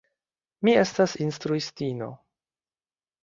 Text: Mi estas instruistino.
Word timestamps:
Mi 0.67 0.73
estas 0.83 1.13
instruistino. 1.25 2.09